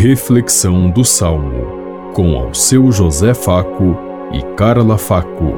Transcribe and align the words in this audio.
Reflexão 0.00 0.88
do 0.88 1.04
Salmo, 1.04 2.12
com 2.14 2.38
ao 2.38 2.54
seu 2.54 2.92
José 2.92 3.34
Faco 3.34 3.98
e 4.32 4.40
Carla 4.54 4.96
Faco. 4.96 5.54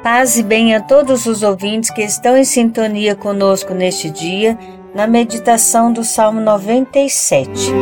Paz 0.00 0.38
e 0.38 0.44
bem 0.44 0.76
a 0.76 0.80
todos 0.80 1.26
os 1.26 1.42
ouvintes 1.42 1.90
que 1.90 2.02
estão 2.02 2.36
em 2.36 2.44
sintonia 2.44 3.16
conosco 3.16 3.74
neste 3.74 4.08
dia, 4.10 4.56
na 4.94 5.08
meditação 5.08 5.92
do 5.92 6.04
Salmo 6.04 6.40
97. 6.40 7.72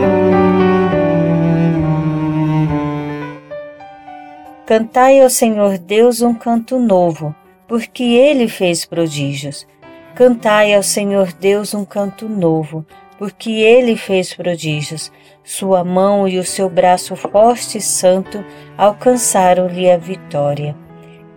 Cantai 4.65 5.21
ao 5.21 5.29
Senhor 5.29 5.77
Deus 5.77 6.23
um 6.23 6.33
canto 6.33 6.79
novo, 6.79 7.37
porque 7.69 8.03
ele 8.03 8.49
fez 8.49 8.87
prodígios. 8.87 9.67
Cantai 10.15 10.73
ao 10.73 10.83
Senhor 10.83 11.33
Deus 11.33 11.75
um 11.75 11.85
canto 11.85 12.29
novo, 12.29 12.87
porque 13.19 13.51
ele 13.51 13.97
fez 13.97 14.33
prodígios. 14.33 15.11
Sua 15.43 15.83
mão 15.83 16.29
e 16.29 16.39
o 16.39 16.45
seu 16.45 16.71
braço 16.71 17.17
forte 17.17 17.79
e 17.79 17.81
santo 17.81 18.45
alcançaram-lhe 18.79 19.91
a 19.91 19.97
vitória. 19.97 20.77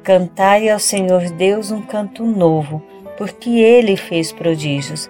Cantai 0.04 0.70
ao 0.70 0.78
Senhor 0.78 1.28
Deus 1.32 1.72
um 1.72 1.82
canto 1.82 2.24
novo, 2.24 2.84
porque 3.18 3.50
ele 3.50 3.98
fez 3.98 4.32
prodígios. 4.32 5.10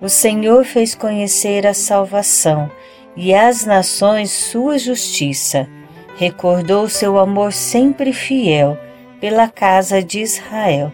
O 0.00 0.08
Senhor 0.08 0.64
fez 0.64 0.92
conhecer 0.92 1.68
a 1.68 1.72
salvação 1.72 2.68
e 3.16 3.32
às 3.32 3.64
nações 3.64 4.32
sua 4.32 4.76
justiça. 4.76 5.68
Recordou 6.16 6.88
seu 6.88 7.16
amor 7.16 7.52
sempre 7.52 8.12
fiel 8.12 8.76
pela 9.20 9.46
casa 9.46 10.02
de 10.02 10.18
Israel 10.18 10.92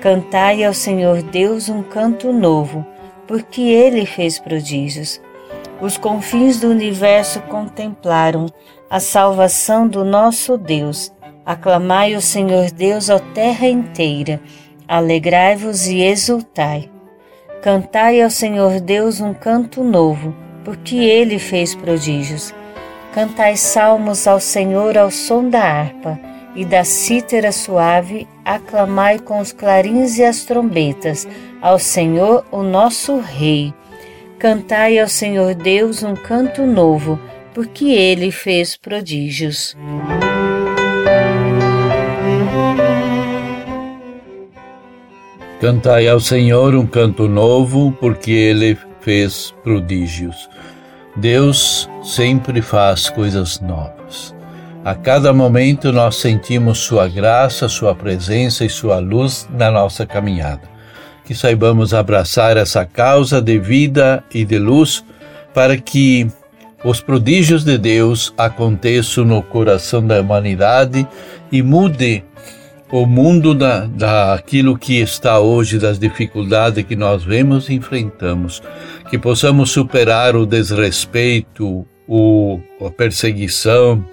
Cantai 0.00 0.62
ao 0.62 0.74
Senhor 0.74 1.22
Deus 1.22 1.70
um 1.70 1.82
canto 1.82 2.30
novo, 2.30 2.84
porque 3.26 3.62
ele 3.62 4.04
fez 4.04 4.38
prodígios. 4.38 5.20
Os 5.80 5.96
confins 5.96 6.60
do 6.60 6.68
universo 6.68 7.40
contemplaram 7.42 8.46
a 8.90 9.00
salvação 9.00 9.88
do 9.88 10.04
nosso 10.04 10.58
Deus. 10.58 11.10
Aclamai 11.46 12.14
o 12.14 12.20
Senhor 12.20 12.70
Deus, 12.70 13.08
ó 13.08 13.18
terra 13.18 13.66
inteira. 13.66 14.40
Alegrai-vos 14.86 15.86
e 15.86 16.02
exultai. 16.02 16.90
Cantai 17.62 18.20
ao 18.20 18.30
Senhor 18.30 18.80
Deus 18.80 19.20
um 19.20 19.32
canto 19.32 19.82
novo, 19.82 20.34
porque 20.62 20.96
ele 20.96 21.38
fez 21.38 21.74
prodígios. 21.74 22.54
Cantai 23.14 23.56
salmos 23.56 24.26
ao 24.26 24.38
Senhor 24.38 24.96
ao 24.98 25.10
som 25.10 25.48
da 25.48 25.62
harpa 25.62 26.35
e 26.56 26.64
da 26.64 26.82
cítara 26.82 27.52
suave, 27.52 28.26
aclamai 28.44 29.18
com 29.18 29.38
os 29.38 29.52
clarins 29.52 30.18
e 30.18 30.24
as 30.24 30.44
trombetas 30.44 31.28
ao 31.60 31.78
Senhor, 31.78 32.44
o 32.50 32.62
nosso 32.62 33.20
Rei. 33.20 33.72
Cantai 34.38 34.98
ao 34.98 35.08
Senhor 35.08 35.54
Deus 35.54 36.02
um 36.02 36.14
canto 36.14 36.66
novo, 36.66 37.20
porque 37.54 37.86
ele 37.86 38.30
fez 38.30 38.76
prodígios. 38.76 39.76
Cantai 45.60 46.06
ao 46.06 46.20
Senhor 46.20 46.74
um 46.74 46.86
canto 46.86 47.28
novo, 47.28 47.92
porque 48.00 48.30
ele 48.30 48.76
fez 49.00 49.54
prodígios. 49.62 50.48
Deus 51.16 51.88
sempre 52.02 52.60
faz 52.60 53.08
coisas 53.08 53.58
novas. 53.60 54.35
A 54.86 54.94
cada 54.94 55.32
momento 55.32 55.90
nós 55.90 56.14
sentimos 56.14 56.78
Sua 56.78 57.08
graça, 57.08 57.68
Sua 57.68 57.92
presença 57.92 58.64
e 58.64 58.70
Sua 58.70 59.00
luz 59.00 59.48
na 59.50 59.68
nossa 59.68 60.06
caminhada. 60.06 60.62
Que 61.24 61.34
saibamos 61.34 61.92
abraçar 61.92 62.56
essa 62.56 62.86
causa 62.86 63.42
de 63.42 63.58
vida 63.58 64.22
e 64.32 64.44
de 64.44 64.60
luz 64.60 65.04
para 65.52 65.76
que 65.76 66.28
os 66.84 67.00
prodígios 67.00 67.64
de 67.64 67.76
Deus 67.76 68.32
aconteçam 68.38 69.24
no 69.24 69.42
coração 69.42 70.06
da 70.06 70.20
humanidade 70.20 71.04
e 71.50 71.64
mude 71.64 72.22
o 72.92 73.04
mundo 73.06 73.56
da, 73.56 73.86
daquilo 73.86 74.78
que 74.78 75.00
está 75.00 75.40
hoje, 75.40 75.80
das 75.80 75.98
dificuldades 75.98 76.84
que 76.84 76.94
nós 76.94 77.24
vemos 77.24 77.68
e 77.68 77.74
enfrentamos. 77.74 78.62
Que 79.10 79.18
possamos 79.18 79.72
superar 79.72 80.36
o 80.36 80.46
desrespeito, 80.46 81.84
o, 82.06 82.60
a 82.80 82.88
perseguição, 82.88 84.04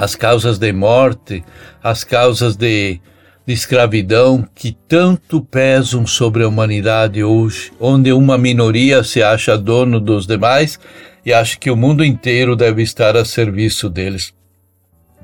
as 0.00 0.16
causas 0.16 0.58
de 0.58 0.72
morte, 0.72 1.44
as 1.82 2.04
causas 2.04 2.56
de, 2.56 2.98
de 3.46 3.52
escravidão 3.52 4.48
que 4.54 4.74
tanto 4.88 5.42
pesam 5.42 6.06
sobre 6.06 6.42
a 6.42 6.48
humanidade 6.48 7.22
hoje, 7.22 7.70
onde 7.78 8.10
uma 8.10 8.38
minoria 8.38 9.04
se 9.04 9.22
acha 9.22 9.58
dono 9.58 10.00
dos 10.00 10.26
demais 10.26 10.80
e 11.24 11.34
acha 11.34 11.58
que 11.58 11.70
o 11.70 11.76
mundo 11.76 12.02
inteiro 12.02 12.56
deve 12.56 12.82
estar 12.82 13.14
a 13.14 13.26
serviço 13.26 13.90
deles. 13.90 14.32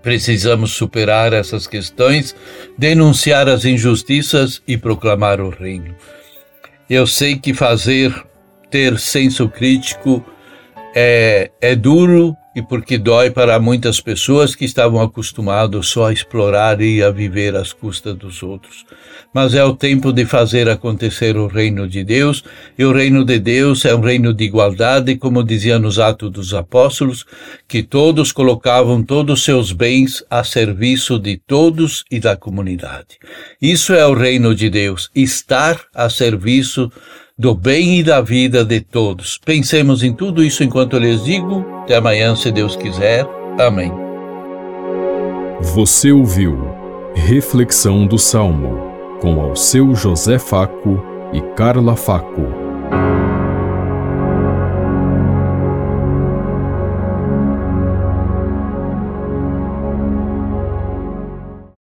Precisamos 0.02 0.72
superar 0.72 1.32
essas 1.32 1.66
questões, 1.66 2.36
denunciar 2.76 3.48
as 3.48 3.64
injustiças 3.64 4.60
e 4.68 4.76
proclamar 4.76 5.40
o 5.40 5.48
reino. 5.48 5.94
Eu 6.88 7.06
sei 7.06 7.38
que 7.38 7.54
fazer, 7.54 8.14
ter 8.70 8.98
senso 8.98 9.48
crítico 9.48 10.22
é, 10.94 11.50
é 11.62 11.74
duro 11.74 12.36
e 12.56 12.62
porque 12.62 12.96
dói 12.96 13.30
para 13.30 13.60
muitas 13.60 14.00
pessoas 14.00 14.54
que 14.54 14.64
estavam 14.64 15.02
acostumados 15.02 15.88
só 15.88 16.06
a 16.06 16.12
explorar 16.12 16.80
e 16.80 17.02
a 17.02 17.10
viver 17.10 17.54
às 17.54 17.70
custas 17.70 18.16
dos 18.16 18.42
outros. 18.42 18.86
Mas 19.34 19.52
é 19.52 19.62
o 19.62 19.76
tempo 19.76 20.10
de 20.10 20.24
fazer 20.24 20.66
acontecer 20.66 21.36
o 21.36 21.48
reino 21.48 21.86
de 21.86 22.02
Deus, 22.02 22.42
e 22.78 22.82
o 22.82 22.92
reino 22.92 23.26
de 23.26 23.38
Deus 23.38 23.84
é 23.84 23.94
um 23.94 24.00
reino 24.00 24.32
de 24.32 24.44
igualdade, 24.44 25.16
como 25.16 25.44
dizia 25.44 25.78
nos 25.78 25.98
Atos 25.98 26.30
dos 26.30 26.54
Apóstolos, 26.54 27.26
que 27.68 27.82
todos 27.82 28.32
colocavam 28.32 29.02
todos 29.02 29.40
os 29.40 29.44
seus 29.44 29.70
bens 29.70 30.24
a 30.30 30.42
serviço 30.42 31.18
de 31.18 31.36
todos 31.36 32.04
e 32.10 32.18
da 32.18 32.38
comunidade. 32.38 33.18
Isso 33.60 33.92
é 33.92 34.06
o 34.06 34.14
reino 34.14 34.54
de 34.54 34.70
Deus, 34.70 35.10
estar 35.14 35.78
a 35.94 36.08
serviço 36.08 36.90
do 37.38 37.54
bem 37.54 37.98
e 37.98 38.02
da 38.02 38.22
vida 38.22 38.64
de 38.64 38.80
todos. 38.80 39.38
Pensemos 39.44 40.02
em 40.02 40.12
tudo 40.12 40.42
isso 40.42 40.64
enquanto 40.64 40.94
eu 40.94 41.00
lhes 41.00 41.22
digo. 41.22 41.64
Até 41.82 41.96
amanhã, 41.96 42.34
se 42.34 42.50
Deus 42.50 42.76
quiser. 42.76 43.26
Amém. 43.58 43.92
Você 45.60 46.10
ouviu 46.12 46.74
Reflexão 47.14 48.06
do 48.06 48.18
Salmo 48.18 48.90
com 49.20 49.40
ao 49.40 49.54
seu 49.54 49.94
José 49.94 50.38
Faco 50.38 51.02
e 51.32 51.40
Carla 51.54 51.94
Faco. 51.94 52.65